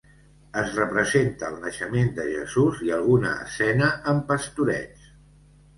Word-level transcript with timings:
Es 0.61 0.71
representa 0.77 1.51
el 1.53 1.59
naixement 1.65 2.09
de 2.17 2.25
Jesús 2.31 2.83
i 2.89 2.93
alguna 2.99 3.35
escena 3.47 3.95
amb 4.15 4.29
pastorets. 4.33 5.11